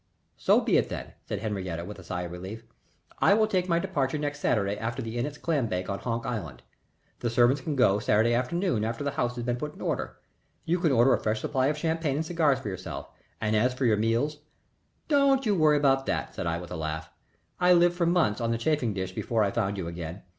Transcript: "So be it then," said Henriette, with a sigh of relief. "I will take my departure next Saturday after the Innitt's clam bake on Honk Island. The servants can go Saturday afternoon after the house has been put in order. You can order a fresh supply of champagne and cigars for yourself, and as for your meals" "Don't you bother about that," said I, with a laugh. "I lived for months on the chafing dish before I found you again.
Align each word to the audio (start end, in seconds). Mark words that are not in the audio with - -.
"So 0.35 0.59
be 0.61 0.77
it 0.77 0.89
then," 0.89 1.13
said 1.27 1.41
Henriette, 1.41 1.85
with 1.85 1.99
a 1.99 2.03
sigh 2.03 2.23
of 2.23 2.31
relief. 2.31 2.63
"I 3.19 3.35
will 3.35 3.45
take 3.45 3.69
my 3.69 3.77
departure 3.77 4.17
next 4.17 4.39
Saturday 4.39 4.75
after 4.75 4.99
the 4.99 5.15
Innitt's 5.15 5.37
clam 5.37 5.67
bake 5.67 5.91
on 5.91 5.99
Honk 5.99 6.25
Island. 6.25 6.63
The 7.19 7.29
servants 7.29 7.61
can 7.61 7.75
go 7.75 7.99
Saturday 7.99 8.33
afternoon 8.33 8.83
after 8.83 9.03
the 9.03 9.11
house 9.11 9.35
has 9.35 9.43
been 9.45 9.57
put 9.57 9.75
in 9.75 9.81
order. 9.81 10.17
You 10.65 10.79
can 10.79 10.91
order 10.91 11.13
a 11.13 11.21
fresh 11.21 11.41
supply 11.41 11.67
of 11.67 11.77
champagne 11.77 12.15
and 12.15 12.25
cigars 12.25 12.57
for 12.57 12.69
yourself, 12.69 13.09
and 13.39 13.55
as 13.55 13.75
for 13.75 13.85
your 13.85 13.95
meals" 13.95 14.39
"Don't 15.07 15.45
you 15.45 15.53
bother 15.55 15.73
about 15.75 16.07
that," 16.07 16.33
said 16.33 16.47
I, 16.47 16.57
with 16.57 16.71
a 16.71 16.75
laugh. 16.77 17.11
"I 17.59 17.71
lived 17.73 17.95
for 17.95 18.07
months 18.07 18.41
on 18.41 18.49
the 18.49 18.57
chafing 18.57 18.95
dish 18.95 19.11
before 19.11 19.43
I 19.43 19.51
found 19.51 19.77
you 19.77 19.87
again. 19.87 20.23